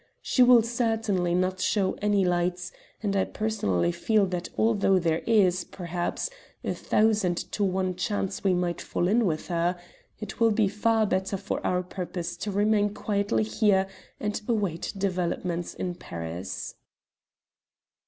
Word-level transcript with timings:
She 0.23 0.41
will 0.41 0.63
certainly 0.63 1.35
not 1.35 1.59
show 1.59 1.93
any 2.01 2.25
lights, 2.25 2.71
and 3.03 3.15
I 3.15 3.23
personally 3.23 3.91
feel 3.91 4.25
that 4.25 4.49
although 4.57 4.97
there 4.97 5.19
is, 5.27 5.63
perhaps, 5.63 6.31
a 6.63 6.73
thousand 6.73 7.37
to 7.51 7.63
one 7.63 7.93
chance 7.93 8.43
we 8.43 8.55
might 8.55 8.81
fall 8.81 9.07
in 9.07 9.27
with 9.27 9.49
her, 9.49 9.79
it 10.19 10.39
will 10.39 10.49
be 10.49 10.67
far 10.67 11.05
better 11.05 11.37
for 11.37 11.63
our 11.63 11.83
purpose 11.83 12.35
to 12.37 12.49
remain 12.49 12.95
quietly 12.95 13.43
here 13.43 13.85
and 14.19 14.41
await 14.49 14.91
developments 14.97 15.75
in 15.75 15.93
Paris." 15.93 16.73